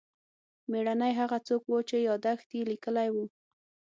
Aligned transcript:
مېړنی 0.71 1.11
هغه 1.19 1.37
څوک 1.47 1.63
و 1.67 1.75
چې 1.89 1.97
یادښت 2.07 2.47
یې 2.57 2.61
لیکلی 2.71 3.09
و. 3.11 3.15